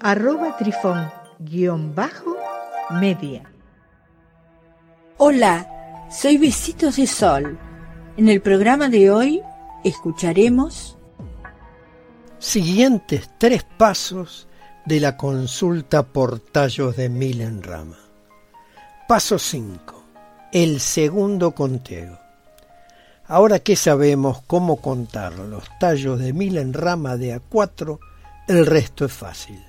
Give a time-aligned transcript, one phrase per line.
[0.00, 3.42] arroba trifón-media.
[5.18, 7.58] Hola, soy Besitos de Sol.
[8.16, 9.42] En el programa de hoy
[9.84, 10.96] escucharemos
[12.38, 14.48] siguientes tres pasos
[14.84, 17.96] de la consulta por tallos de Milenrama.
[19.08, 20.04] Paso 5.
[20.52, 22.18] El segundo conteo.
[23.28, 27.98] Ahora que sabemos cómo contar los tallos de Milenrama de A4,
[28.46, 29.60] el resto es fácil.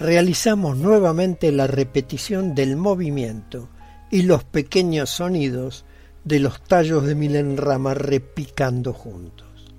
[0.00, 3.68] Realizamos nuevamente la repetición del movimiento
[4.10, 5.84] y los pequeños sonidos
[6.24, 9.74] de los tallos de Milenrama repicando juntos.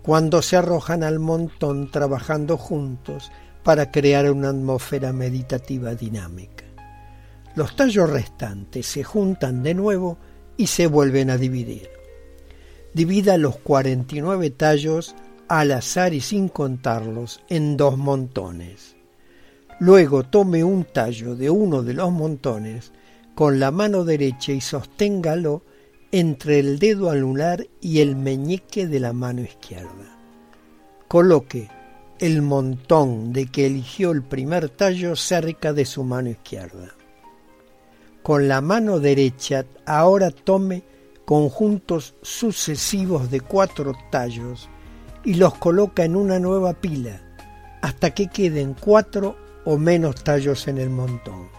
[0.00, 3.32] Cuando se arrojan al montón trabajando juntos
[3.64, 6.64] para crear una atmósfera meditativa dinámica.
[7.56, 10.18] Los tallos restantes se juntan de nuevo
[10.56, 11.88] y se vuelven a dividir.
[12.94, 15.16] Divida los 49 tallos
[15.48, 18.97] al azar y sin contarlos en dos montones.
[19.80, 22.92] Luego tome un tallo de uno de los montones
[23.34, 25.62] con la mano derecha y sosténgalo
[26.10, 30.18] entre el dedo anular y el meñique de la mano izquierda.
[31.06, 31.68] Coloque
[32.18, 36.94] el montón de que eligió el primer tallo cerca de su mano izquierda.
[38.24, 40.82] Con la mano derecha ahora tome
[41.24, 44.68] conjuntos sucesivos de cuatro tallos
[45.24, 47.20] y los coloca en una nueva pila
[47.80, 51.50] hasta que queden cuatro o menos tallos en el montón.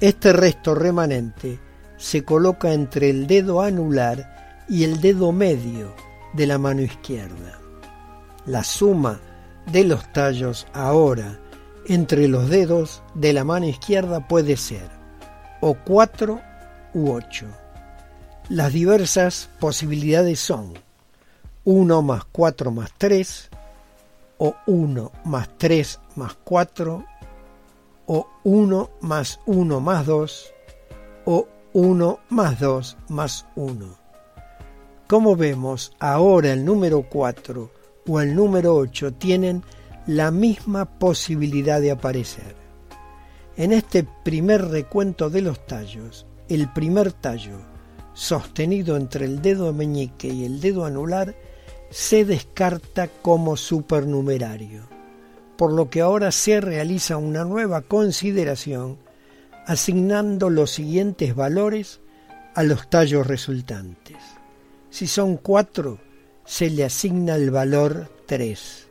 [0.00, 1.58] Este resto remanente
[1.98, 5.94] se coloca entre el dedo anular y el dedo medio
[6.32, 7.60] de la mano izquierda.
[8.46, 9.20] La suma
[9.70, 11.38] de los tallos ahora
[11.86, 14.88] entre los dedos de la mano izquierda puede ser
[15.60, 16.40] o 4
[16.94, 17.46] u 8.
[18.48, 20.72] Las diversas posibilidades son
[21.64, 23.50] 1 más 4 más 3
[24.38, 27.09] o 1 más 3 más 4
[28.12, 30.52] o 1 más 1 más 2
[31.26, 33.86] o 1 más 2 más 1.
[35.06, 37.70] Como vemos, ahora el número 4
[38.08, 39.62] o el número 8 tienen
[40.08, 42.56] la misma posibilidad de aparecer.
[43.56, 47.60] En este primer recuento de los tallos, el primer tallo,
[48.12, 51.36] sostenido entre el dedo meñique y el dedo anular,
[51.90, 54.82] se descarta como supernumerario,
[55.60, 58.96] por lo que ahora se realiza una nueva consideración
[59.66, 62.00] asignando los siguientes valores
[62.54, 64.16] a los tallos resultantes.
[64.88, 65.98] Si son cuatro,
[66.46, 68.88] se le asigna el valor 3.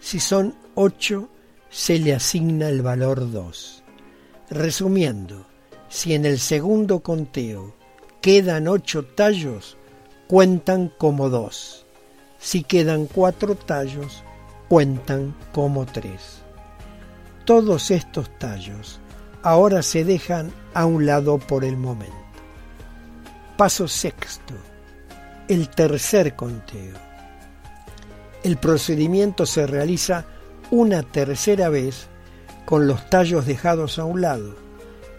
[0.00, 1.28] Si son 8,
[1.70, 3.84] se le asigna el valor 2.
[4.50, 5.46] Resumiendo,
[5.88, 7.72] si en el segundo conteo
[8.20, 9.76] quedan 8 tallos,
[10.26, 11.86] cuentan como 2.
[12.40, 14.24] Si quedan 4 tallos,
[14.70, 16.12] cuentan como 3.
[17.44, 19.00] Todos estos tallos
[19.42, 22.14] ahora se dejan a un lado por el momento.
[23.56, 24.54] Paso sexto
[25.48, 26.94] el tercer conteo.
[28.44, 30.24] El procedimiento se realiza
[30.70, 32.06] una tercera vez
[32.64, 34.54] con los tallos dejados a un lado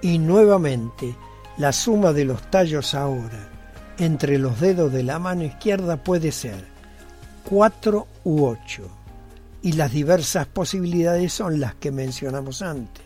[0.01, 1.13] y nuevamente
[1.57, 3.49] la suma de los tallos ahora
[3.97, 6.63] entre los dedos de la mano izquierda puede ser
[7.49, 9.00] 4 u 8
[9.61, 13.05] y las diversas posibilidades son las que mencionamos antes.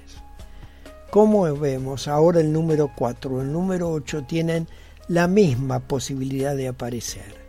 [1.10, 4.68] Como vemos ahora el número 4 o el número 8 tienen
[5.08, 7.46] la misma posibilidad de aparecer.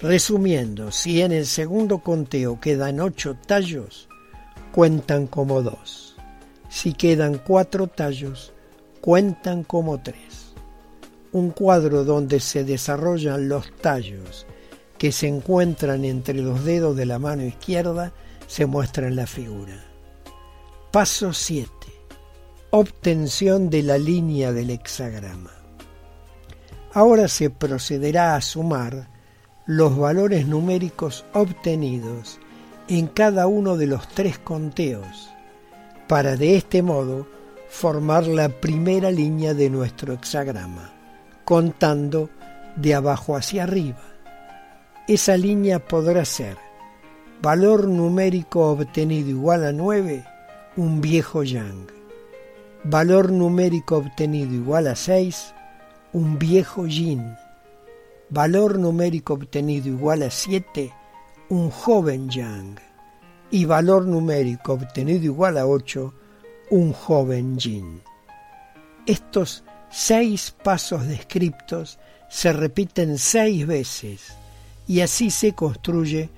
[0.00, 4.08] Resumiendo, si en el segundo conteo quedan ocho tallos,
[4.72, 6.16] cuentan como dos.
[6.68, 8.52] Si quedan cuatro tallos,
[9.00, 10.52] cuentan como tres.
[11.32, 14.46] Un cuadro donde se desarrollan los tallos
[14.98, 18.12] que se encuentran entre los dedos de la mano izquierda
[18.46, 19.84] se muestra en la figura.
[20.90, 21.70] Paso 7.
[22.70, 25.52] Obtención de la línea del hexagrama.
[26.92, 29.08] Ahora se procederá a sumar
[29.66, 32.38] los valores numéricos obtenidos
[32.88, 35.28] en cada uno de los tres conteos,
[36.06, 37.26] para de este modo
[37.68, 40.92] formar la primera línea de nuestro hexagrama,
[41.44, 42.30] contando
[42.76, 44.15] de abajo hacia arriba.
[45.08, 46.56] Esa línea podrá ser
[47.40, 50.24] valor numérico obtenido igual a 9
[50.76, 51.86] un viejo yang.
[52.84, 55.54] Valor numérico obtenido igual a 6,
[56.12, 57.34] un viejo yin.
[58.30, 60.92] Valor numérico obtenido igual a 7,
[61.48, 62.78] un joven yang.
[63.50, 66.14] Y valor numérico obtenido igual a 8,
[66.70, 68.02] un joven yin.
[69.06, 71.98] Estos seis pasos descriptos
[72.28, 74.36] se repiten seis veces
[74.86, 76.30] y así se construye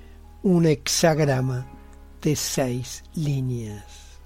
[0.43, 1.67] un hexagrama
[2.21, 4.19] de seis líneas.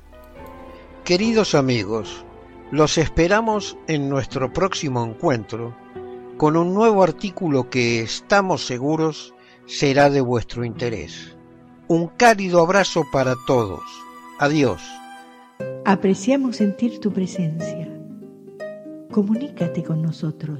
[1.04, 2.26] Queridos amigos,
[2.72, 5.76] los esperamos en nuestro próximo encuentro
[6.38, 9.34] con un nuevo artículo que estamos seguros
[9.66, 11.36] será de vuestro interés.
[11.88, 13.82] Un cálido abrazo para todos.
[14.40, 14.82] Adiós.
[15.86, 17.90] Apreciamos sentir tu presencia.
[19.12, 20.60] Comunícate con nosotros.